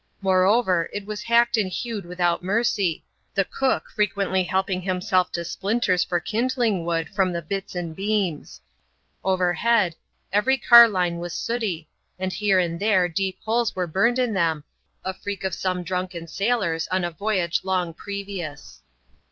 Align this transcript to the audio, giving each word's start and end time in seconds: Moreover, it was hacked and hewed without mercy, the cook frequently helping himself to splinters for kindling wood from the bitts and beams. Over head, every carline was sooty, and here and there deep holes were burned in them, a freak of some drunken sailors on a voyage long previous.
Moreover, 0.19 0.89
it 0.91 1.05
was 1.05 1.21
hacked 1.21 1.57
and 1.57 1.69
hewed 1.71 2.07
without 2.07 2.41
mercy, 2.43 3.05
the 3.35 3.45
cook 3.45 3.87
frequently 3.93 4.41
helping 4.43 4.81
himself 4.81 5.31
to 5.33 5.45
splinters 5.45 6.03
for 6.03 6.19
kindling 6.19 6.85
wood 6.85 7.07
from 7.09 7.31
the 7.31 7.41
bitts 7.43 7.75
and 7.75 7.95
beams. 7.95 8.59
Over 9.23 9.53
head, 9.53 9.95
every 10.33 10.57
carline 10.57 11.19
was 11.19 11.35
sooty, 11.35 11.87
and 12.17 12.33
here 12.33 12.57
and 12.57 12.79
there 12.79 13.07
deep 13.07 13.37
holes 13.45 13.75
were 13.75 13.85
burned 13.85 14.17
in 14.17 14.33
them, 14.33 14.63
a 15.05 15.13
freak 15.13 15.43
of 15.43 15.53
some 15.53 15.83
drunken 15.83 16.25
sailors 16.25 16.87
on 16.87 17.03
a 17.03 17.11
voyage 17.11 17.59
long 17.63 17.93
previous. 17.93 18.81